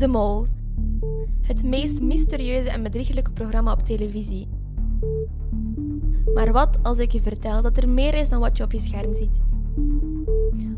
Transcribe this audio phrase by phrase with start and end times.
[0.00, 0.46] De Mol.
[1.40, 4.48] Het meest mysterieuze en bedrieglijke programma op televisie.
[6.34, 8.78] Maar wat als ik je vertel dat er meer is dan wat je op je
[8.78, 9.40] scherm ziet?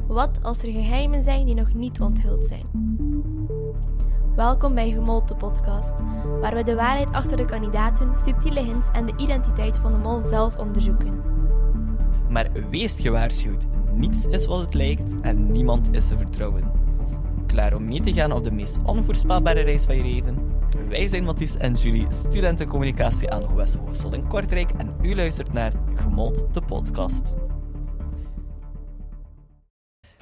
[0.06, 2.66] Wat als er geheimen zijn die nog niet onthuld zijn?
[4.36, 5.92] Welkom bij Gemold, de podcast,
[6.40, 10.22] waar we de waarheid achter de kandidaten, subtiele hints en de identiteit van de mol
[10.22, 11.20] zelf onderzoeken.
[12.28, 16.81] Maar wees gewaarschuwd, niets is wat het lijkt en niemand is te vertrouwen.
[17.52, 20.60] Klaar om mee te gaan op de meest onvoorspelbare reis van je leven?
[20.88, 25.72] Wij zijn Mathies en Julie, studentencommunicatie aan Gewest Hogeschool in Kortrijk en u luistert naar
[25.94, 27.34] Gemold, de podcast.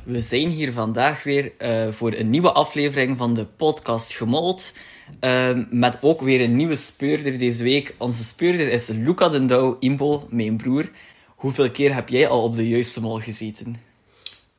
[0.03, 4.77] We zijn hier vandaag weer uh, voor een nieuwe aflevering van de podcast Gemold.
[5.20, 7.95] Uh, met ook weer een nieuwe speurder deze week.
[7.98, 10.91] Onze speurder is Luca den Douw, Imbo, mijn broer.
[11.27, 13.77] Hoeveel keer heb jij al op de juiste mol gezeten?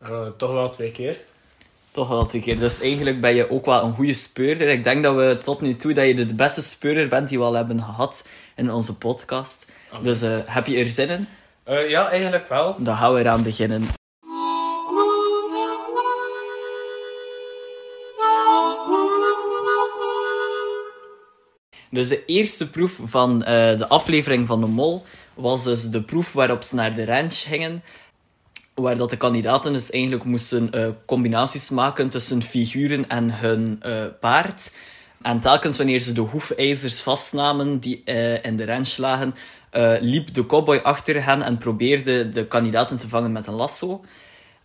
[0.04, 1.30] Uh, toch wel twee keer.
[1.92, 2.60] Toch wel twee keer.
[2.60, 4.68] Dus eigenlijk ben je ook wel een goede speurder.
[4.68, 7.44] Ik denk dat we tot nu toe dat je de beste speurder bent die we
[7.44, 9.66] al hebben gehad in onze podcast.
[9.90, 10.04] Okay.
[10.04, 11.28] Dus uh, heb je er zin in?
[11.68, 12.76] Uh, ja, eigenlijk wel.
[12.78, 13.88] Dan gaan we eraan beginnen.
[21.90, 23.46] Dus de eerste proef van uh,
[23.78, 27.84] de aflevering van de Mol was dus de proef waarop ze naar de ranch gingen.
[28.82, 34.06] Waar dat de kandidaten dus eigenlijk moesten uh, combinaties maken tussen figuren en hun uh,
[34.20, 34.76] paard.
[35.22, 39.36] En telkens wanneer ze de hoefijzers vastnamen die uh, in de ranch lagen,
[40.00, 44.02] liep de cowboy achter hen en probeerde de kandidaten te vangen met een lasso.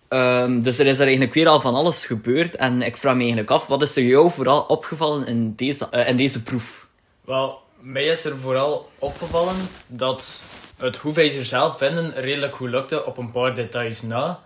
[0.09, 2.56] Um, dus er is er eigenlijk weer al van alles gebeurd.
[2.56, 6.17] En ik vraag me eigenlijk af, wat is er jou vooral opgevallen in deze, in
[6.17, 6.87] deze proef?
[7.25, 9.56] Wel, mij is er vooral opgevallen
[9.87, 10.44] dat
[10.79, 14.41] het hoefijzer zelf vinden redelijk goed lukte op een paar details na.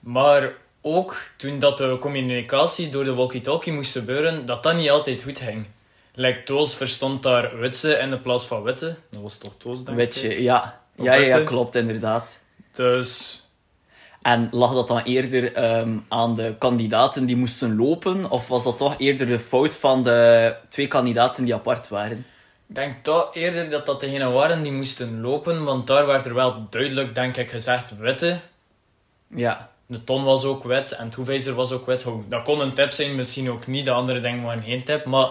[0.00, 5.22] Maar ook toen dat de communicatie door de walkie-talkie moest gebeuren, dat dat niet altijd
[5.22, 5.66] goed ging.
[6.14, 8.96] Like, Toos verstond daar witse in de plaats van witte.
[9.10, 10.42] Dat was toch Toos, denk Witje, ik?
[10.42, 10.80] ja.
[10.94, 12.38] Ja, ja, ja, klopt, inderdaad.
[12.72, 13.44] Dus...
[14.22, 18.30] En lag dat dan eerder um, aan de kandidaten die moesten lopen?
[18.30, 22.26] Of was dat toch eerder de fout van de twee kandidaten die apart waren?
[22.70, 26.34] Ik denk toch eerder dat dat degenen waren die moesten lopen, want daar werd er
[26.34, 28.40] wel duidelijk, denk ik, gezegd witte.
[29.26, 29.70] Ja.
[29.86, 32.04] De ton was ook wit en het hoefijzer was ook wit.
[32.28, 33.84] Dat kon een tip zijn, misschien ook niet.
[33.84, 35.28] De andere dingen waren geen tip, maar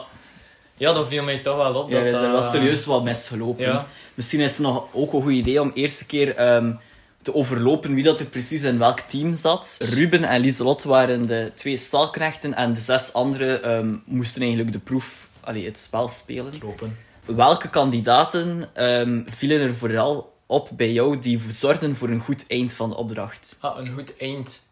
[0.78, 1.90] ja, dat viel mij toch wel op.
[1.90, 3.66] Ja, dat, er is wel serieus wat misgelopen.
[3.66, 3.88] Ja.
[4.14, 6.80] Misschien is het nog ook een goed idee om eerste keer um,
[7.22, 9.78] te overlopen wie dat er precies in welk team zat.
[9.80, 14.80] Ruben en Lieselot waren de twee stalknechten en de zes anderen um, moesten eigenlijk de
[14.80, 16.54] proef, allee, het spel spelen.
[16.62, 22.48] Lopen welke kandidaten um, vielen er vooral op bij jou die zorgden voor een goed
[22.48, 23.58] eind van de opdracht?
[23.60, 24.68] Ah, een goed eind.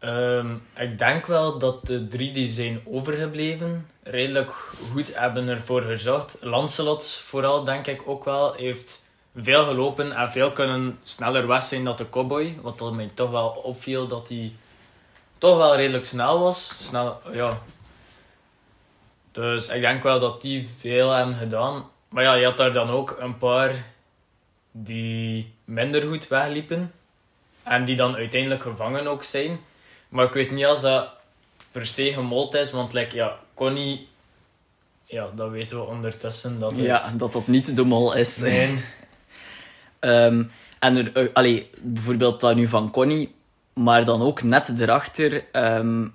[0.00, 4.52] Um, ik denk wel dat de drie die zijn overgebleven redelijk
[4.92, 6.36] goed hebben ervoor gezorgd.
[6.40, 11.84] Lancelot vooral, denk ik ook wel, heeft veel gelopen en veel kunnen sneller weg zijn
[11.84, 12.58] dan de cowboy.
[12.62, 14.52] Wat mij toch wel opviel, dat hij
[15.38, 16.74] toch wel redelijk snel was.
[16.78, 17.62] Snel, ja,
[19.32, 21.84] dus ik denk wel dat die veel hebben gedaan.
[22.08, 23.84] Maar ja, je had daar dan ook een paar
[24.70, 26.92] die minder goed wegliepen.
[27.62, 29.60] En die dan uiteindelijk gevangen ook zijn.
[30.08, 31.08] Maar ik weet niet als dat
[31.72, 32.70] per se gemold is.
[32.70, 34.08] Want like, ja, Connie...
[35.04, 36.58] Ja, dat weten we ondertussen.
[36.58, 36.80] Dat het...
[36.80, 38.36] Ja, dat dat niet de mol is.
[38.36, 38.80] Nee.
[40.00, 43.34] um, en er, uh, allee, bijvoorbeeld dat nu van Connie.
[43.72, 45.44] Maar dan ook net erachter...
[45.52, 46.14] Um,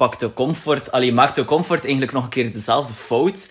[0.00, 3.50] pakte Comfort, allee, maakte Comfort eigenlijk nog een keer dezelfde fout.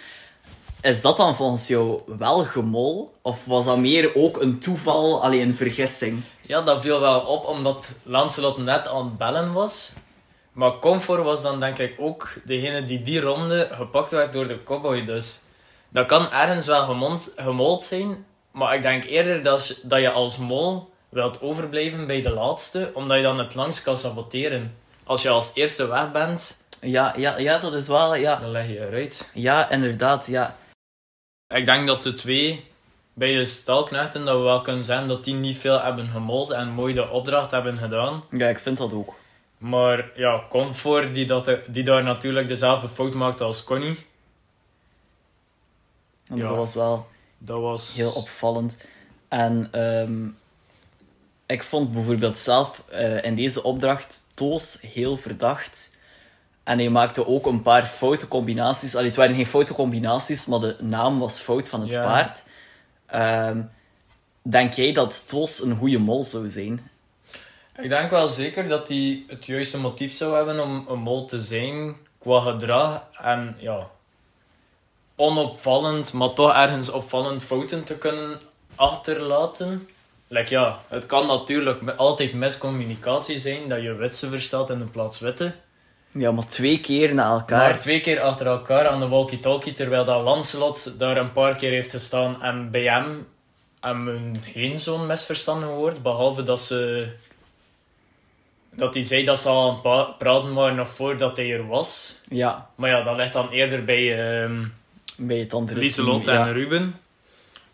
[0.82, 3.14] Is dat dan volgens jou wel gemol?
[3.22, 6.24] Of was dat meer ook een toeval, alleen een vergissing?
[6.42, 9.94] Ja, dat viel wel op, omdat Lancelot net aan het bellen was.
[10.52, 14.64] Maar Comfort was dan denk ik ook degene die die ronde gepakt werd door de
[14.64, 15.06] cowboy.
[15.06, 15.42] Dus
[15.90, 16.86] dat kan ergens wel
[17.36, 18.26] gemold zijn.
[18.52, 23.18] Maar ik denk eerder dat, dat je als mol wilt overblijven bij de laatste, omdat
[23.18, 24.79] je dan het langst kan saboteren
[25.10, 26.64] als je als eerste weg bent...
[26.82, 28.16] Ja, ja, ja dat is wel...
[28.16, 28.40] Ja.
[28.40, 29.30] Dan leg je eruit.
[29.34, 30.58] Ja, inderdaad, ja.
[31.48, 32.66] Ik denk dat de twee
[33.14, 36.70] bij de stalknechten, dat we wel kunnen zeggen dat die niet veel hebben gemold en
[36.70, 38.24] mooi de opdracht hebben gedaan.
[38.32, 39.14] Ja, ik vind dat ook.
[39.58, 44.06] Maar ja, Comfort, die, dat, die daar natuurlijk dezelfde fout maakte als Connie.
[46.28, 47.08] En dat ja, was wel
[47.38, 47.96] dat was...
[47.96, 48.78] heel opvallend.
[49.28, 50.38] En um,
[51.46, 55.90] ik vond bijvoorbeeld zelf uh, in deze opdracht Toos heel verdacht.
[56.64, 58.96] En hij maakte ook een paar foute combinaties.
[58.96, 62.04] Allee, het waren geen foute combinaties, maar de naam was fout van het ja.
[62.04, 62.44] paard.
[63.50, 63.72] Um,
[64.42, 66.90] denk jij dat Toos een goede mol zou zijn?
[67.78, 71.42] Ik denk wel zeker dat hij het juiste motief zou hebben om een mol te
[71.42, 71.96] zijn.
[72.18, 73.88] qua gedrag en ja,
[75.16, 78.40] onopvallend, maar toch ergens opvallend fouten te kunnen
[78.76, 79.88] achterlaten.
[80.32, 85.20] Like, ja, het kan natuurlijk altijd miscommunicatie zijn dat je witse verstaat in de plaats
[85.20, 85.54] witte.
[86.12, 87.58] Ja, maar twee keer na elkaar.
[87.70, 91.72] Maar twee keer achter elkaar aan de walkie-talkie, terwijl dat Lancelot daar een paar keer
[91.72, 92.42] heeft gestaan.
[92.42, 93.28] En bij hem
[93.80, 97.08] hebben geen zo'n misverstand gehoord, behalve dat ze...
[98.72, 101.68] Dat hij zei dat ze al aan het pa- praten waren nog voordat hij er
[101.68, 102.22] was.
[102.30, 104.66] Ja, Maar ja, dat ligt dan eerder bij ehm
[105.16, 106.46] bij het andere Lieselot team, ja.
[106.48, 107.00] en Ruben.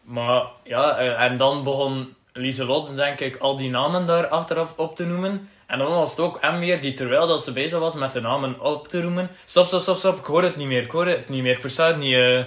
[0.01, 4.95] Maar ja, eh, en dan begon Lieselot, denk ik, al die namen daar achteraf op
[4.95, 5.49] te noemen.
[5.65, 8.21] En dan was het ook M weer die, terwijl dat ze bezig was met de
[8.21, 11.07] namen op te roemen, stop, stop, stop, stop, ik hoor het niet meer, ik hoor
[11.07, 12.43] het niet meer, ik versta het niet, eh,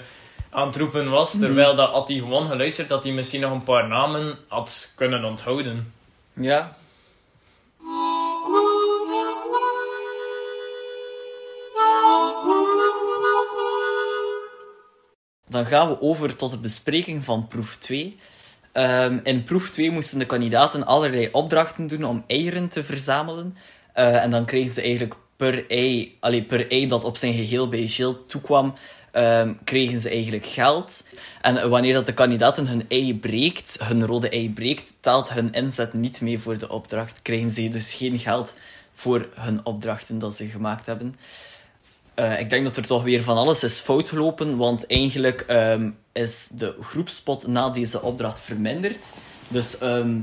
[0.51, 1.39] aan het roepen was.
[1.39, 5.25] Terwijl dat, had hij gewoon geluisterd, dat hij misschien nog een paar namen had kunnen
[5.25, 5.93] onthouden.
[6.33, 6.77] Ja.
[15.47, 18.19] Dan gaan we over tot de bespreking van proef 2.
[18.79, 23.57] Ehm, in proef 2 moesten de kandidaten allerlei opdrachten doen om eieren te verzamelen.
[23.93, 27.69] Eh, en dan kregen ze eigenlijk per ei, allee, per ei dat op zijn geheel
[27.69, 28.75] bij Gilles toekwam,
[29.13, 31.05] ehm, kregen ze eigenlijk geld.
[31.41, 35.93] En wanneer dat de kandidaten hun ei breekt, hun rode ei breekt, telt hun inzet
[35.93, 37.23] niet mee voor de opdracht.
[37.23, 38.55] Krijgen ze dus geen geld
[38.95, 41.15] voor hun opdrachten dat ze gemaakt hebben.
[42.19, 45.91] Eh, ik denk dat er toch weer van alles is fout gelopen, want eigenlijk ehm,
[46.13, 49.13] is de groepspot na deze opdracht verminderd.
[49.49, 50.21] Dus ehm,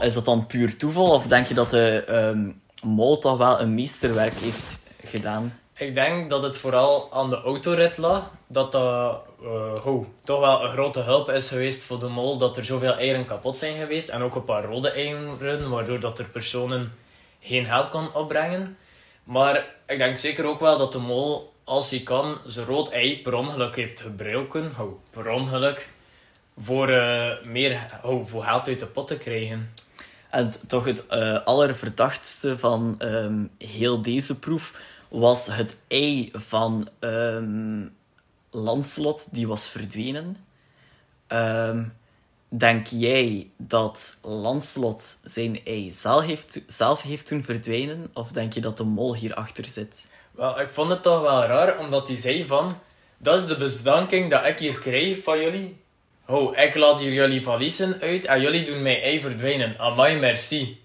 [0.00, 2.50] is dat dan puur toeval, of denk je dat de ehm
[2.82, 5.58] mol toch wel een meesterwerk heeft gedaan?
[5.74, 8.30] Ik denk dat het vooral aan de autorit lag.
[8.46, 12.38] Dat dat eh, toch wel een grote hulp is geweest voor de mol.
[12.38, 14.08] Dat er zoveel eieren kapot zijn geweest.
[14.08, 15.68] En ook een paar rode eieren.
[15.68, 16.92] Waardoor dat er personen
[17.40, 18.76] geen geld kon opbrengen.
[19.24, 23.22] Maar ik denk zeker ook wel dat de mol, als hij kan, zijn rood ei
[23.22, 24.72] per ongeluk heeft gebruiken.
[24.74, 25.88] Ho, per ongeluk.
[26.58, 29.72] Voor, eh, meer, ho, voor geld uit de pot te krijgen.
[30.30, 34.72] En toch het eh allerverdachtste van ehm, heel deze proef
[35.08, 36.88] was het ei van
[38.50, 40.36] Lancelot, die was verdwenen.
[41.26, 41.84] Ehm,
[42.48, 48.10] denk jij dat Lancelot zijn ei zelf heeft, zelf heeft doen verdwijnen?
[48.12, 50.08] Of denk je dat de mol hierachter zit?
[50.30, 52.78] Wel, ik vond het toch wel raar, omdat hij zei van...
[53.18, 55.76] Dat is de bedanking dat ik hier krijg van jullie.
[56.26, 59.78] Oh, ik laat hier jullie valiezen uit en jullie doen mij ei verdwijnen.
[59.78, 60.80] Amai, merci.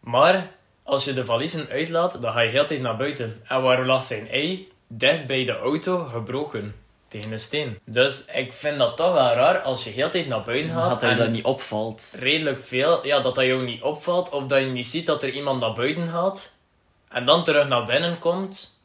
[0.00, 0.50] Maar,
[0.82, 3.40] als je de valiezen uitlaat, dan ga je heel tijd naar buiten.
[3.48, 4.68] En waar lag zijn ei?
[4.86, 6.74] Dicht bij de auto, gebroken.
[7.12, 7.78] Tegen een steen.
[7.84, 10.88] Dus ik vind dat toch wel raar, als je heel de tijd naar buiten gaat...
[10.88, 12.14] Dat hij dat niet opvalt.
[12.18, 15.30] redelijk veel, ja, dat dat jou niet opvalt, of dat je niet ziet dat er
[15.30, 16.52] iemand naar buiten gaat,
[17.08, 18.76] en dan terug naar binnen komt,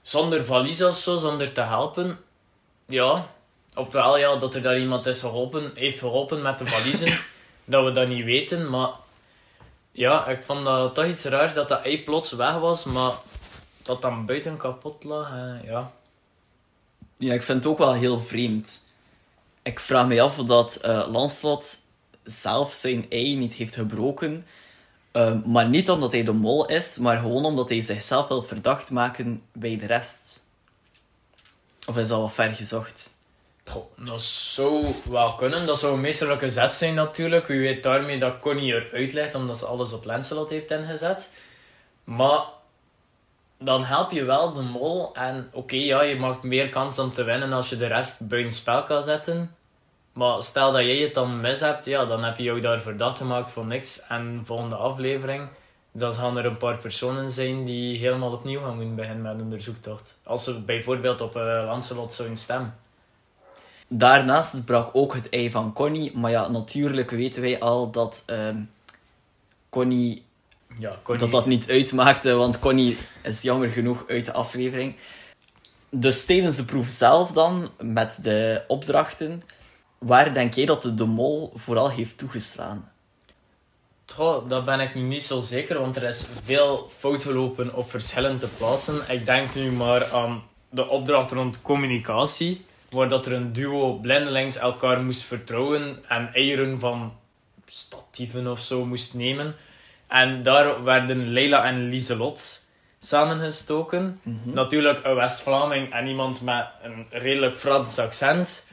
[0.00, 2.18] zonder valies of zo, zonder te helpen,
[2.86, 3.26] ja,
[3.74, 7.18] oftewel ja, dat er daar iemand is geholpen, heeft geholpen met de valiezen,
[7.64, 8.90] dat we dat niet weten, maar
[9.92, 13.12] ja, ik vond dat toch iets raars dat dat ei plots weg was, maar
[13.82, 15.92] dat dan buiten kapot lag, eh, ja.
[17.22, 18.84] Ja, ik vind het ook wel heel vreemd.
[19.62, 21.78] Ik vraag me af of dat eh Lancelot
[22.24, 24.46] zelf zijn ei niet heeft gebroken.
[25.12, 28.90] Ehm, maar niet omdat hij de mol is, maar gewoon omdat hij zichzelf wil verdacht
[28.90, 30.42] maken bij de rest.
[31.86, 33.10] Of is dat wel ver gezocht?
[33.64, 35.66] Goh, dat zou wel kunnen.
[35.66, 37.46] Dat zou een meesterlijke zet zijn natuurlijk.
[37.46, 41.30] Wie weet daarmee dat Connie eruit legt, omdat ze alles op Lancelot heeft ingezet.
[42.04, 42.40] Maar
[43.64, 45.14] dan help je wel de mol.
[45.14, 48.52] En oké, ja, je maakt meer kans om te winnen als je de rest buiten
[48.52, 49.54] spel kan zetten.
[50.12, 53.18] Maar stel dat jij het dan mis hebt, ja, dan heb je jou daar verdacht
[53.18, 54.06] gemaakt voor niks.
[54.08, 55.48] En volgende aflevering,
[55.92, 59.40] dan gaan er een paar personen zijn die helemaal opnieuw gaan moeten beginnen met een
[59.40, 60.18] onderzoektocht.
[60.22, 62.74] Als ze bijvoorbeeld op uh, Lancelot zouden stemmen.
[63.88, 66.18] Daarnaast brak ook het ei van Connie.
[66.18, 68.56] Maar ja, natuurlijk weten wij al dat ehm,
[69.68, 70.24] Connie
[70.78, 71.22] Ja, Connie...
[71.24, 74.94] dat dat niet uitmaakte, want Connie is jammer genoeg uit de aflevering.
[75.90, 79.42] Dus tijdens de proef zelf dan, met de opdrachten,
[79.98, 82.90] waar denk jij dat de, de mol vooral heeft toegeslaan?
[84.06, 87.90] Goh, dat ben ik nu niet zo zeker, want er is veel fout gelopen op
[87.90, 89.02] verschillende plaatsen.
[89.08, 94.56] Ik denk nu maar aan de opdracht rond communicatie, waar dat er een duo blindelings
[94.56, 97.12] elkaar moest vertrouwen en eieren van
[97.66, 99.54] statieven of zo moest nemen.
[100.12, 102.60] En daar werden Leila en Lieselot
[103.00, 104.20] samengestoken.
[104.42, 108.66] Natuurlijk een West-Vlaming en iemand met een redelijk Frans accent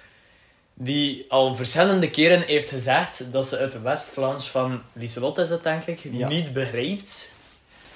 [0.73, 5.85] die al verschillende keren heeft gezegd dat ze het West-Vlaams van Lieselot is het denk
[5.85, 6.27] ik, Ja.
[6.27, 7.31] niet begrijpt.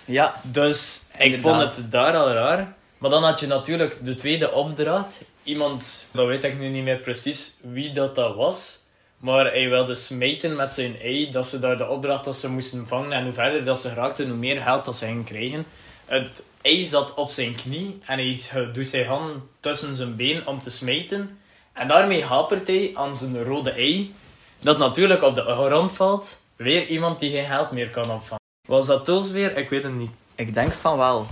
[0.05, 1.61] Ja, Dus ik Inderdaad.
[1.61, 2.73] vond het daar al raar.
[2.97, 5.19] Maar dan had je natuurlijk de tweede opdracht.
[5.43, 8.82] Iemand, dat weet ik nu niet meer precies wie dat, dat was.
[9.23, 11.31] Maar hij wilde smijten met zijn ei.
[11.31, 13.11] Dat ze daar de opdracht dat ze moesten vangen.
[13.11, 15.65] En hoe verder dat ze raakten, hoe meer geld dat ze gingen krijgen.
[16.05, 17.99] Het ei zat op zijn knie.
[18.05, 18.39] En hij
[18.73, 21.39] doet zijn hand tussen zijn been om te smijten.
[21.73, 24.13] En daarmee hapert hij aan zijn rode ei.
[24.59, 26.41] Dat natuurlijk op de grond valt.
[26.55, 28.41] Weer iemand die geen geld meer kan opvangen.
[28.67, 29.57] Was dat Toos weer?
[29.57, 30.11] Ik weet het niet.
[30.35, 31.27] ik denk van wel.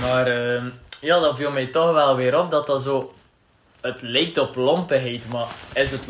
[0.00, 0.68] Maar ehm,
[1.00, 3.14] ja, dat viel mij toch wel weer op dat dat zo...
[3.80, 6.06] Het lijkt op lompenheid, maar is het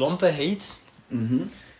[1.08, 1.38] Mhm.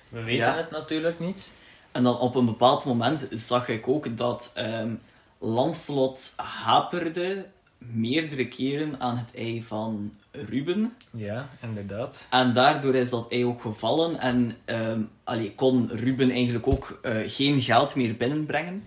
[0.09, 0.57] We weten Ja.
[0.57, 1.53] het natuurlijk niet.
[1.93, 4.95] En dan op een bepaald moment zag ik ook dat ehm
[5.39, 7.47] Lancelot haperde
[7.79, 10.95] meerdere keren aan het ei van Ruben.
[11.11, 12.27] Ja, inderdaad.
[12.31, 17.17] En daardoor is dat ei ook gevallen en ehm, allee, kon Ruben eigenlijk ook eh,
[17.27, 18.85] geen geld meer binnenbrengen.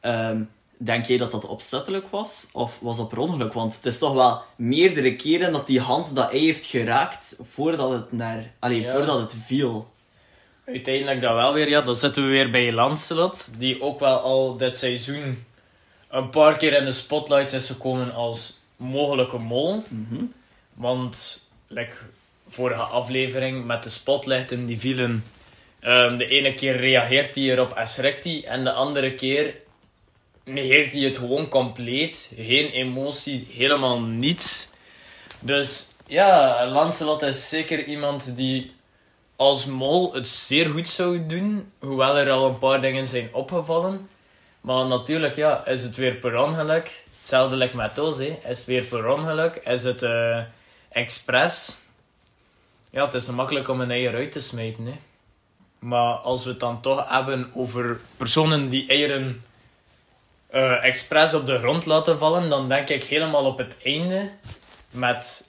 [0.00, 0.42] Ehm,
[0.78, 2.48] denk jij dat dat opzettelijk was?
[2.52, 3.52] Of was dat per ongeluk?
[3.52, 7.90] Want het is toch wel meerdere keren dat die hand dat ei heeft geraakt voordat
[7.90, 8.92] het, naar, allee, Ja.
[8.92, 9.88] voordat het viel.
[10.66, 13.50] Uiteindelijk dan wel weer, ja, dan zitten we weer bij Lancelot.
[13.58, 15.44] Die ook wel al dit seizoen
[16.08, 19.82] een paar keer in de spotlights is gekomen als mogelijke mol.
[19.88, 20.24] Mhm.
[20.74, 21.92] Want, like,
[22.48, 25.24] vorige aflevering met de spotlichten die vielen.
[25.80, 28.44] ehm, de ene keer reageert hij erop en schrikt hij.
[28.46, 29.54] En de andere keer
[30.48, 32.32] negeert hij het gewoon compleet.
[32.36, 34.68] Geen emotie, helemaal niets.
[35.40, 38.72] Dus ja, Lancelot is zeker iemand die
[39.36, 41.72] als mol het zeer goed zou doen.
[41.78, 44.08] Hoewel er al een paar dingen zijn opgevallen.
[44.60, 47.04] Maar natuurlijk, ja, is het weer per ongeluk.
[47.18, 48.18] Hetzelfde like met ons.
[48.18, 49.60] Is het weer per ongeluk?
[49.64, 50.40] Is het eh
[50.88, 51.78] expres?
[52.90, 54.94] Ja, het is makkelijk om een eier uit te smijten, hè.
[55.78, 59.44] Maar als we het dan toch hebben over personen die eieren
[60.50, 64.30] eh expres op de grond laten vallen, dan denk ik helemaal op het einde
[64.90, 65.48] met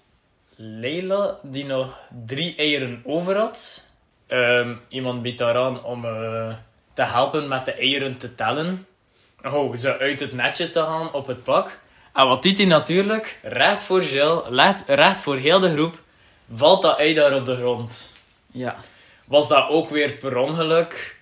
[0.55, 3.87] Leila, die nog drie eieren over had.
[4.27, 6.53] Ehm, iemand biedt daaraan om eh,
[6.93, 8.87] te helpen met de eieren te tellen.
[9.43, 11.79] Oh, ze uit het netje te gaan op het pak.
[12.13, 13.39] En wat doet hij natuurlijk?
[13.43, 15.99] Recht voor Jill, recht, recht voor heel de groep,
[16.53, 18.13] valt dat ei daar op de grond.
[18.51, 18.75] Ja.
[19.25, 21.18] Was dat ook weer per ongeluk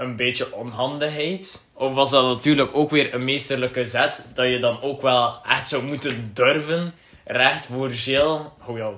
[0.00, 1.68] een beetje onhandigheid?
[1.72, 5.68] Of was dat natuurlijk ook weer een meesterlijke zet dat je dan ook wel echt
[5.68, 6.94] zou moeten durven?
[7.24, 8.38] Recht voor Jill.
[8.66, 8.92] Oh ja,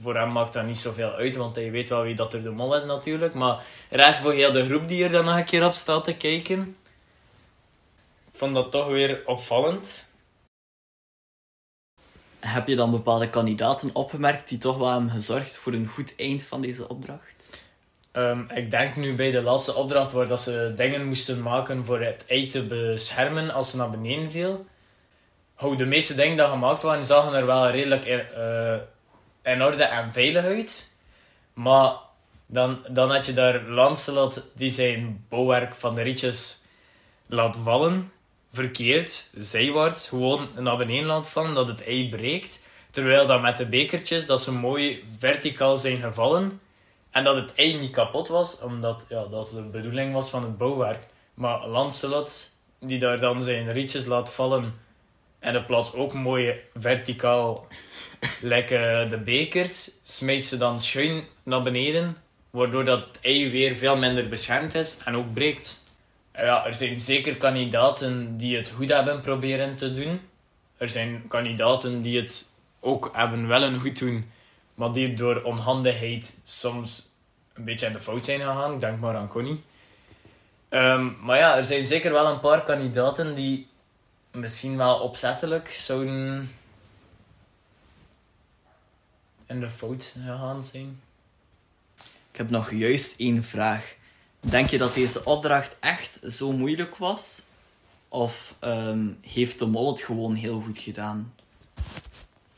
[0.00, 2.50] voor hem maakt dat niet zoveel uit, want hij weet wel wie dat er de
[2.50, 3.34] mol is natuurlijk.
[3.34, 6.16] Maar recht voor heel de groep die er dan nog een keer op staat te
[6.16, 6.76] kijken.
[8.32, 10.08] Ik vond dat toch weer opvallend.
[12.40, 16.42] Heb je dan bepaalde kandidaten opgemerkt die toch wel hebben gezorgd voor een goed eind
[16.42, 17.35] van deze opdracht?
[18.16, 22.00] Ehm, ik denk nu bij de laatste opdracht waar dat ze dingen moesten maken voor
[22.00, 24.66] het ei te beschermen als ze naar beneden viel.
[25.76, 28.76] De meeste dingen die gemaakt waren, zagen er wel redelijk in, eh,
[29.52, 30.92] in orde en veilig uit.
[31.54, 31.94] Maar
[32.46, 36.64] dan, dan had je daar Lancelot die zijn bouwwerk van de rietjes
[37.26, 38.12] laat vallen.
[38.52, 42.62] Verkeerd, zijwaarts, gewoon naar beneden laat vallen, dat het ei breekt.
[42.90, 46.60] Terwijl dat met de bekertjes, dat ze mooi verticaal zijn gevallen.
[47.16, 50.58] En dat het ei niet kapot was, omdat ja, dat de bedoeling was van het
[50.58, 51.06] bouwwerk.
[51.34, 54.74] Maar Lancelot, die daar dan zijn rietjes laat vallen
[55.38, 57.66] en de plaats ook mooi verticaal,
[58.40, 62.16] lekker de bekers, smijt ze dan schuin naar beneden,
[62.50, 65.84] waardoor dat het ei weer veel minder beschermd is en ook breekt.
[66.34, 70.20] Ja, er zijn zeker kandidaten die het goed hebben proberen te doen.
[70.76, 72.48] Er zijn kandidaten die het
[72.80, 74.30] ook hebben willen goed doen,
[74.76, 77.14] maar die door onhandigheid soms
[77.52, 78.78] een beetje in de fout zijn gegaan.
[78.78, 79.62] Denk maar aan Connie.
[80.68, 83.68] Ehm, maar ja, er zijn zeker wel een paar kandidaten die
[84.30, 86.50] misschien wel opzettelijk zouden
[89.46, 91.00] in de fout gegaan zijn.
[92.30, 93.94] Ik heb nog juist één vraag.
[94.40, 97.42] Denk je dat deze opdracht echt zo moeilijk was?
[98.08, 101.34] Of ehm, heeft de mol het gewoon heel goed gedaan?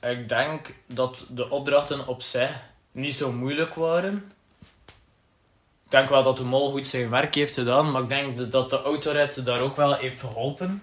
[0.00, 2.62] Ik denk dat de opdrachten op zich
[2.92, 4.32] niet zo moeilijk waren.
[5.84, 8.70] Ik denk wel dat de mol goed zijn werk heeft gedaan, maar ik denk dat
[8.70, 10.82] de autorit daar ook wel heeft geholpen.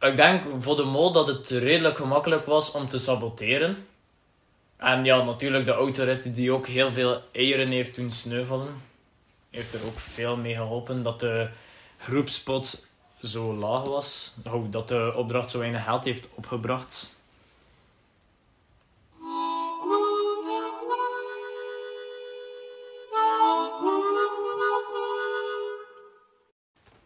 [0.00, 3.86] Ik denk voor de mol dat het redelijk gemakkelijk was om te saboteren.
[4.76, 8.82] En ja, natuurlijk de autorit die ook heel veel eieren heeft doen sneuvelen.
[9.50, 11.48] Heeft er ook veel mee geholpen dat de
[11.98, 12.86] groepspot
[13.22, 14.36] zo laag was.
[14.50, 17.19] Ook dat de opdracht zo weinig geld heeft opgebracht.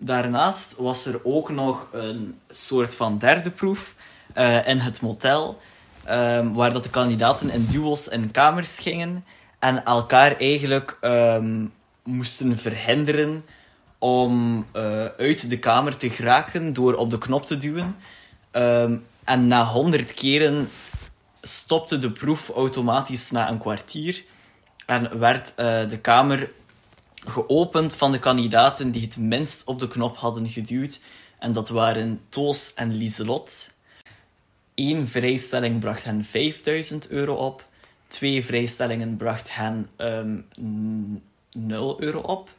[0.04, 3.94] Daarnaast was er ook nog een soort van derde proef
[4.32, 5.61] eh, in het motel,
[6.04, 9.25] ehm, waar dat de kandidaten in duels in kamers gingen
[9.58, 11.66] en elkaar eigenlijk ehm,
[12.02, 13.44] moesten verhinderen
[13.99, 17.96] om eh, uit de kamer te geraken door op de knop te duwen.
[18.50, 20.68] Ehm, en na honderd keren
[21.42, 24.25] stopte de proef automatisch na een kwartier
[24.87, 26.50] en werd eh, de kamer
[27.25, 31.00] geopend van de kandidaten die het minst op de knop hadden geduwd.
[31.38, 33.71] En dat waren Toos en Lieselot.
[34.75, 37.64] Eén vrijstelling bracht hen 5000 euro op.
[38.09, 40.47] Twee vrijstellingen bracht hen um,
[41.52, 42.50] 0 euro op.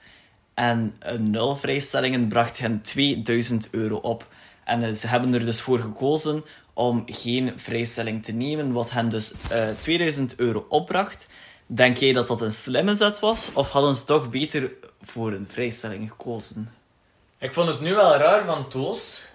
[0.53, 4.27] En uh, nul vrijstellingen bracht hen 2000 euro op.
[4.63, 6.43] En uh, ze hebben er dus voor gekozen
[6.73, 11.27] om geen vrijstelling te nemen, wat hen dus uh, 2000 euro opbracht.
[11.65, 15.47] Denk jij dat dat een slimme zet was, of hadden ze toch beter voor een
[15.49, 16.73] vrijstelling gekozen?
[17.39, 19.27] Ik vond het nu wel raar van Toos,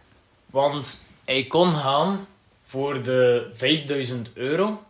[0.47, 2.27] want hij kon gaan
[2.65, 4.83] voor de 5000 euro.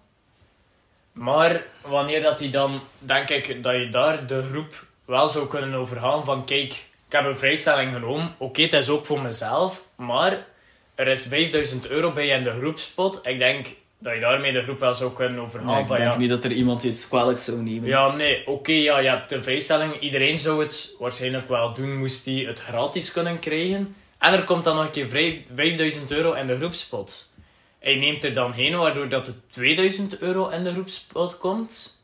[1.12, 5.74] Maar wanneer dat hij dan, denk ik dat je daar de groep wel zou kunnen
[5.74, 6.72] overhalen van kijk,
[7.06, 8.34] ik heb een vrijstelling genomen.
[8.38, 10.46] Oké, okay, het is ook voor mezelf, maar
[10.94, 13.20] er is 5000 euro bij in de groepspot.
[13.26, 13.66] Ik denk
[14.02, 15.72] dat je daarmee de groep wel zou kunnen overhalen.
[15.74, 17.88] Nee, ik van, denk ja, niet dat er iemand iets kwalijk zou nemen.
[17.88, 19.94] ja, nee, oké, ja, je hebt de vrijstelling.
[20.00, 23.94] Iedereen zou het waarschijnlijk wel doen, moest hij het gratis kunnen krijgen.
[24.18, 27.32] En er komt dan nog een keer vrij- 5000 euro in de groepspot.
[27.78, 31.98] Hij neemt er dan heen, waardoor dat er 2000 euro in de groepspot komt.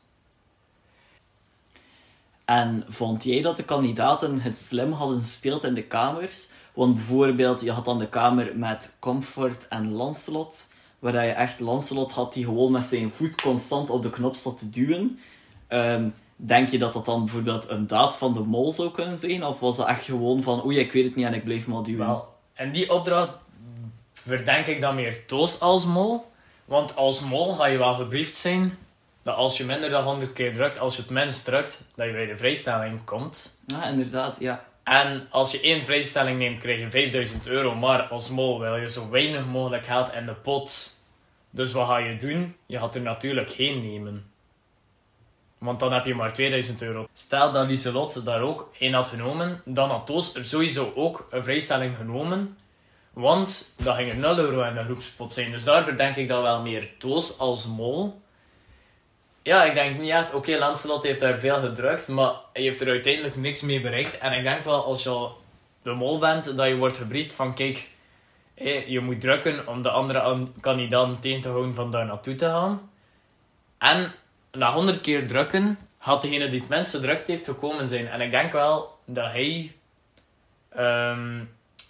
[2.45, 6.47] En vond jij dat de kandidaten het slim hadden gespeeld in de kamers?
[6.73, 10.67] Want bijvoorbeeld, je had dan de kamer met Comfort en Lancelot,
[10.99, 14.57] waar je echt Lancelot had die gewoon met zijn voet constant op de knop zat
[14.59, 15.19] te duwen.
[15.67, 19.45] Ehm, denk je dat dat dan bijvoorbeeld een daad van de mol zou kunnen zijn?
[19.45, 21.83] Of was dat echt gewoon van, oei, ik weet het niet en ik blijf maar
[21.83, 22.07] duwen?
[22.07, 23.33] Wel, en die opdracht
[24.13, 26.31] verdenk ik dan meer Toos als mol.
[26.65, 28.77] Want als mol ga je wel gebriefd zijn
[29.27, 32.11] dat als je minder dan 100 keer drukt, als je het minst drukt, dat je
[32.11, 33.59] bij de vrijstelling komt.
[33.65, 34.65] Ja, inderdaad, ja.
[34.87, 37.75] En als je één vrijstelling neemt, krijg je 5000 euro.
[37.75, 40.97] Maar als mol wil je zo weinig mogelijk geld in de pot.
[41.49, 42.55] Dus wat ga je doen?
[42.65, 44.31] Je gaat er natuurlijk geen nemen.
[45.57, 47.07] Want dan heb je maar 2000 euro.
[47.13, 51.43] Stel dat Lieselot daar ook één had genomen, dan had Toos er sowieso ook een
[51.43, 52.57] vrijstelling genomen.
[53.13, 55.51] Want dan ging er 0 euro in de groepspot zijn.
[55.51, 58.21] Dus daar verdenk ik dan wel meer Toos als mol.
[59.47, 60.33] Ja, ik denk niet echt.
[60.33, 64.17] Oké, Lancelot heeft daar veel gedrukt, maar hij heeft er uiteindelijk niks mee bereikt.
[64.17, 65.29] En ik denk wel, als je
[65.81, 67.87] de mol bent, dat je wordt gebriefd van kijk,
[68.87, 72.45] je moet drukken om de andere an- kandidaten tegen te houden van daar naartoe te
[72.45, 72.91] gaan.
[73.77, 74.13] En
[74.51, 78.07] na 100 keer drukken, had degene die het minst gedrukt heeft gekomen zijn.
[78.07, 79.75] En ik denk wel dat hij
[80.69, 81.41] ehm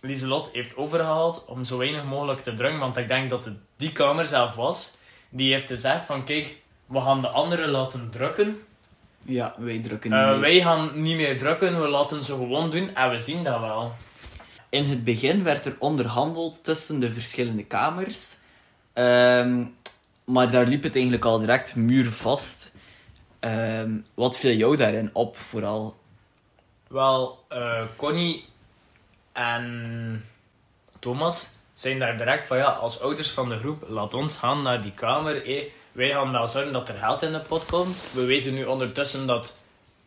[0.01, 2.79] Lieselot heeft overgehaald om zo weinig mogelijk te drukken.
[2.79, 4.97] Want ik denk dat het die kamer zelf was,
[5.29, 8.61] die heeft gezegd van kijk, we gaan de anderen laten drukken.
[9.21, 10.39] Ja, wij drukken niet Eh, mee.
[10.39, 13.93] wij gaan niet meer drukken, we laten ze gewoon doen en we zien dat wel.
[14.69, 18.35] In het begin werd er onderhandeld tussen de verschillende kamers.
[18.93, 19.65] Ehm,
[20.25, 22.71] maar daar liep het eigenlijk al direct muurvast.
[23.39, 25.97] Ehm wat viel jou daarin op, vooral?
[26.87, 28.45] Wel, eh, Connie
[29.33, 30.25] en
[30.99, 34.81] Thomas zijn daar direct van ja, als ouders van de groep, laat ons gaan naar
[34.81, 35.35] die kamer.
[35.45, 35.71] hé.
[35.97, 38.03] Wij gaan wel zorgen dat er geld in de pot komt.
[38.13, 39.55] We weten nu ondertussen dat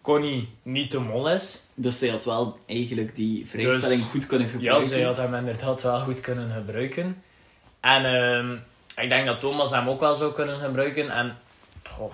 [0.01, 1.63] Connie niet de mol is.
[1.75, 4.89] Dus zij had wel eigenlijk die vrijstelling Dus- goed kunnen Ja, gebruiken.
[4.89, 7.23] zij had hem inderdaad wel goed kunnen gebruiken.
[7.81, 8.53] En ehm,
[9.05, 11.11] ik denk dat Thomas hem ook wel zou kunnen gebruiken.
[11.11, 11.39] En
[11.89, 12.13] goh,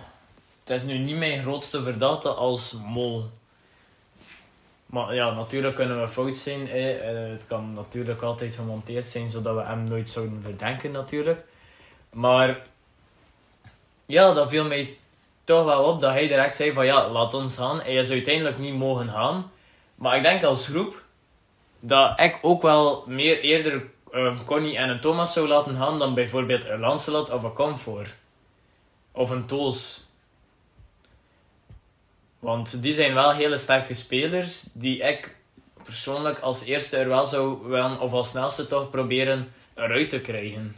[0.65, 3.25] het is nu niet mijn grootste verdachte als mol.
[4.87, 6.69] Maar ja, natuurlijk kunnen we fout zijn.
[6.69, 11.45] Eh, het kan natuurlijk altijd gemonteerd zijn, zodat we hem nooit zouden verdenken natuurlijk.
[12.13, 12.63] Maar
[14.07, 14.97] ja, dat viel mij
[15.45, 17.81] toch wel op dat hij direct zei van ja, laat ons gaan.
[17.81, 19.51] Hij is uiteindelijk niet mogen gaan.
[19.95, 21.03] Maar ik denk als groep
[21.81, 26.15] dat ik ook wel meer eerder een Connie en een Thomas zou laten gaan dan
[26.15, 28.15] bijvoorbeeld een Lancelot of een Comfort.
[29.13, 30.05] Of een Toos.
[32.39, 35.37] Want die zijn wel hele sterke spelers die ik
[35.83, 40.77] persoonlijk als eerste er wel zou willen, of als snelste toch proberen eruit te krijgen.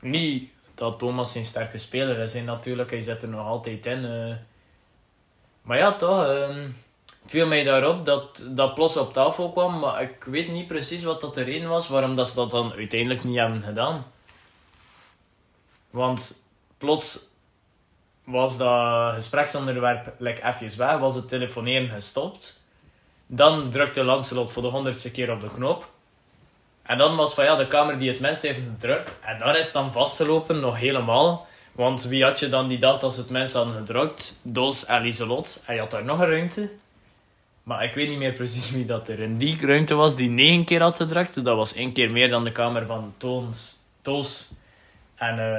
[0.00, 4.04] Niet dat Thomas een sterke speler is, hè, natuurlijk, hij zit er nog altijd in.
[4.04, 4.36] eh.
[5.62, 6.60] Maar ja, toch, ehm,
[7.22, 11.02] het viel mij daarop dat dat plots op tafel kwam, maar ik weet niet precies
[11.02, 14.06] wat dat de reden was waarom dat ze dat dan uiteindelijk niet hebben gedaan.
[15.90, 16.42] Want
[16.78, 17.18] plots
[18.24, 22.60] was dat gespreksonderwerp like, even weg, was het telefoneren gestopt.
[23.26, 25.90] Dan drukte Lancelot voor de honderdste keer op de knop.
[26.86, 29.18] En dan was van ja, de kamer die het mens heeft gedrukt.
[29.24, 31.46] En daar is dan vastgelopen, nog helemaal.
[31.72, 34.38] Want wie had je dan die dag als het mens hadden gedrukt?
[34.42, 35.62] Doos en Lieselot.
[35.66, 36.70] En je had daar nog een ruimte.
[37.62, 40.64] Maar ik weet niet meer precies wie dat er in die ruimte was die negen
[40.64, 41.44] keer had gedrukt.
[41.44, 44.52] Dat was één keer meer dan de kamer van Toons, Toos
[45.14, 45.58] en uh,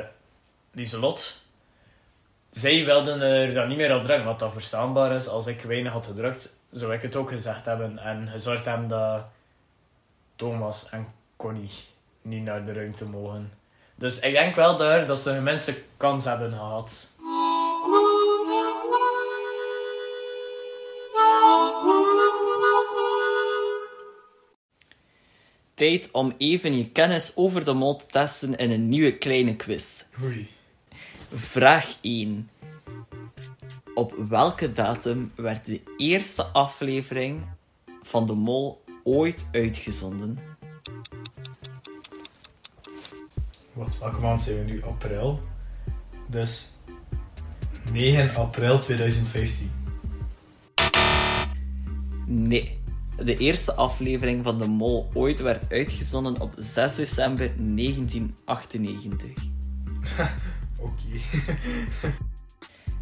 [0.72, 1.42] Lieselot.
[2.52, 5.28] Zij wilden er dan niet meer op drukken, wat dat verstaanbaar is.
[5.28, 8.00] Als ik weinig had gedrukt, zou ik het ook gezegd hebben.
[8.00, 9.26] En gezorgd hebben dat
[10.36, 11.08] Thomas en
[11.38, 11.70] Connie
[12.22, 13.52] niet naar de ruimte mogen.
[13.96, 17.12] Dus ik denk wel daar dat ze een minste kans hebben gehad.
[25.74, 30.04] Tijd om even je kennis over de mol te testen in een nieuwe kleine quiz.
[30.24, 30.50] Oei.
[31.34, 32.50] Vraag 1.
[33.94, 37.46] Op welke datum werd de eerste aflevering
[38.02, 40.57] van de Mol ooit uitgezonden?
[43.78, 44.84] Wat, welke maand zijn we nu?
[44.84, 45.42] April.
[46.28, 46.74] Dus
[47.92, 49.72] 9 april 2015.
[52.26, 52.80] Nee.
[53.24, 59.44] De eerste aflevering van de Mol ooit werd uitgezonden op 6 december 1998.
[60.80, 61.20] Oké.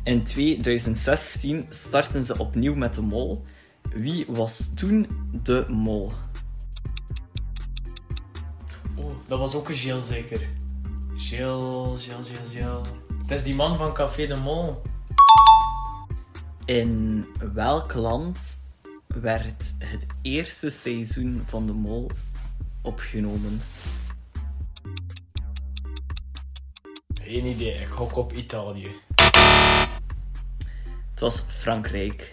[0.03, 3.45] In 2016 startten ze opnieuw met de Mol.
[3.93, 5.07] Wie was toen
[5.43, 6.11] de Mol?
[8.95, 10.49] Oh, dat was ook een Gilles zeker.
[11.25, 12.87] Gilles, Gilles, Gilles, Gilles.
[13.21, 14.81] Het is die man van Café de Mol.
[16.65, 18.67] In welk land
[19.07, 22.11] werd het eerste seizoen van de Mol
[22.81, 23.61] opgenomen?
[27.23, 28.91] Geen idee, ik gok op Italië.
[31.11, 32.31] Het was Frankrijk.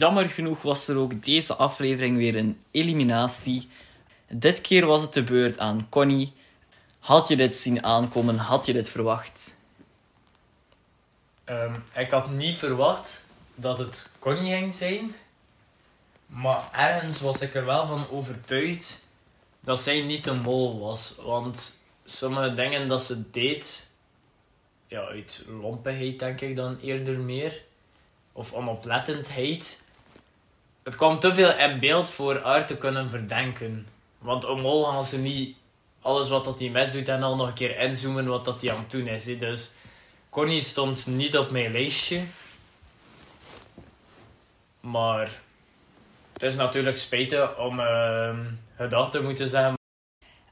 [0.00, 3.68] Jammer genoeg was er ook deze aflevering weer een eliminatie.
[4.28, 6.32] Dit keer was het de beurt aan Connie.
[6.98, 8.36] Had je dit zien aankomen?
[8.36, 9.56] Had je dit verwacht?
[11.44, 15.14] Ehm, ik had niet verwacht dat het Connie ging zijn.
[16.26, 19.06] Maar ergens was ik er wel van overtuigd
[19.60, 21.16] dat zij niet een mol was.
[21.22, 23.86] Want sommige dingen dat ze deed,
[24.86, 27.62] ja, uit lompigheid denk ik dan eerder meer.
[28.32, 29.88] Of onoplettendheid.
[30.82, 33.86] Het kwam te veel in beeld voor haar te kunnen verdenken.
[34.18, 35.56] Want mol gaan ze niet
[36.00, 38.70] alles wat dat hij mis doet en al nog een keer inzoomen wat dat hij
[38.70, 39.24] aan het doen is.
[39.24, 39.74] Dus
[40.30, 42.22] Connie stond niet op mijn lijstje.
[44.80, 45.40] Maar
[46.32, 48.38] het is natuurlijk spijtig om uh,
[48.76, 49.74] gedacht te moeten zeggen.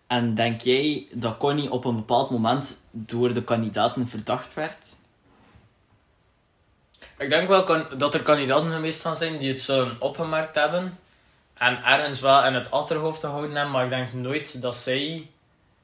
[0.06, 4.96] En denk jij dat Connie op een bepaald moment door de kandidaten verdacht werd?
[7.18, 10.98] Ik denk wel kan- dat er kandidaten geweest gaan zijn die het zouden opgemerkt hebben.
[11.54, 13.72] En ergens wel in het achterhoofd gehouden hebben.
[13.72, 15.30] Maar ik denk nooit dat zij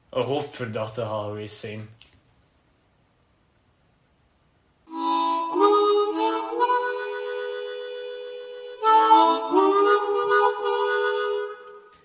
[0.09, 1.89] een hoofdverdachte geweest zijn.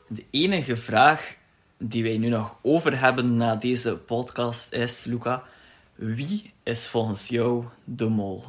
[0.08, 1.34] De enige vraag
[1.78, 5.44] die wij nu nog over hebben na deze podcast is, Luca,
[5.94, 8.44] wie is volgens jou de mol?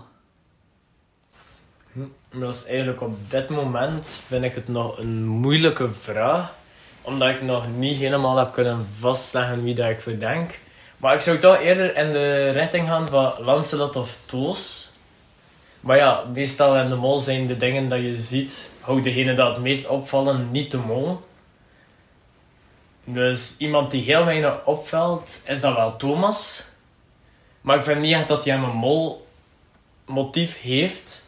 [2.34, 6.54] Dat is eigenlijk op dit moment vind ik het nog een moeilijke vraag.
[7.02, 10.60] Omdat ik nog niet helemaal heb kunnen vastleggen wie dat ik verdenk.
[10.98, 14.92] Maar ik zou toch eerder in de richting gaan van Lancelot of Toos.
[15.80, 19.54] Maar ja, meestal in de mol zijn de dingen dat je ziet, houdt degene dat
[19.54, 21.22] het meest opvallen niet de mol.
[23.04, 26.66] Dus iemand die heel weinig opvalt, is dat wel Thomas.
[27.62, 29.28] Maar ik vind niet echt dat hij een mol
[30.06, 31.26] motief heeft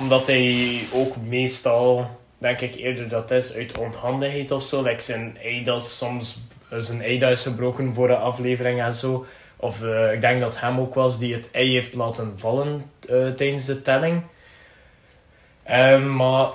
[0.00, 4.82] omdat hij ook meestal, denk ik eerder dat is uit onhandigheid of zo.
[4.82, 6.38] Like zijn ei dat soms,
[6.76, 9.26] zijn ei dat is gebroken voor een aflevering en zo.
[9.56, 13.28] Of eh, ik denk dat hem ook was die het ei heeft laten vallen eh,
[13.28, 14.22] tijdens de telling.
[15.62, 16.48] Ehm, maar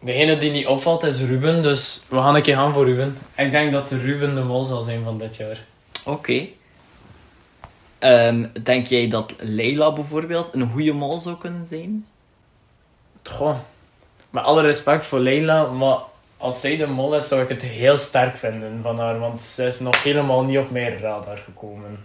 [0.00, 3.18] degene die niet opvalt is Ruben, dus we gaan een keer gaan voor Ruben.
[3.36, 5.64] Ik denk dat Ruben de mol zal zijn van dit jaar.
[6.04, 6.46] Oké.
[7.98, 12.06] Ehm, denk jij dat Leila bijvoorbeeld een goede mol zou kunnen zijn?
[13.22, 13.58] Goh,
[14.30, 15.98] met alle respect voor Leila, maar
[16.36, 19.64] als zij de mol is, zou ik het heel sterk vinden van haar, want ze
[19.64, 21.98] is nog helemaal niet op mijn radar gekomen.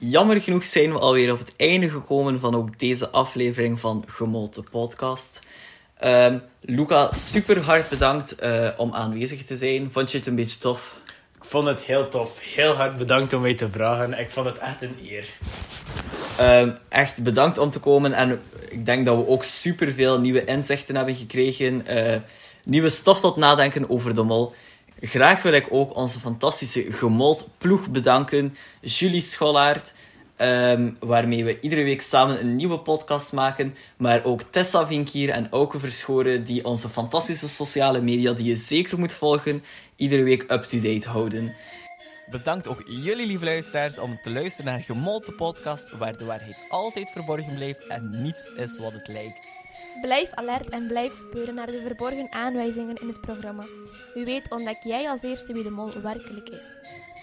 [0.00, 4.62] jammer genoeg zijn we alweer op het einde gekomen van ook deze aflevering van Gemolte
[4.62, 5.40] Podcast.
[6.04, 9.92] Um, Luca, super hard bedankt uh, om aanwezig te zijn.
[9.92, 10.96] Vond je het een beetje tof?
[11.36, 12.40] Ik vond het heel tof.
[12.40, 14.18] Heel hard bedankt om mij te vragen.
[14.18, 15.28] Ik vond het echt een eer.
[16.40, 18.12] Um, echt bedankt om te komen.
[18.12, 21.84] En ik denk dat we ook super veel nieuwe inzichten hebben gekregen.
[21.88, 22.16] Uh,
[22.64, 24.54] nieuwe stof tot nadenken over de mol.
[25.00, 28.56] Graag wil ik ook onze fantastische gemold ploeg bedanken.
[28.80, 29.92] Julie Scholaert,
[30.40, 33.74] um, waarmee we iedere week samen een nieuwe podcast maken.
[33.96, 38.98] Maar ook Tessa Vinkier en Auke Verschoren, die onze fantastische sociale media, die je zeker
[38.98, 39.64] moet volgen,
[39.96, 41.54] iedere week up-to-date houden.
[42.30, 47.10] Bedankt ook jullie lieve luisteraars om te luisteren naar Gemolte Podcast, waar de waarheid altijd
[47.10, 49.52] verborgen blijft en niets is wat het lijkt.
[50.00, 53.66] Blijf alert en blijf speuren naar de verborgen aanwijzingen in het programma.
[54.14, 56.66] Wie weet ontdek jij als eerste wie de mol werkelijk is.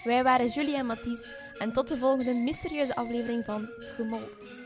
[0.04, 4.65] Wij waren Julie en Mathies en tot de volgende mysterieuze aflevering van Gemold.